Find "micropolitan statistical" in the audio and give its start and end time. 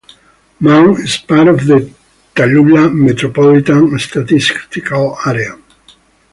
2.91-5.15